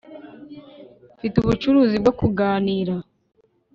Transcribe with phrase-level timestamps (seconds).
[1.15, 2.95] mfite ubucuruzi bwo kuganira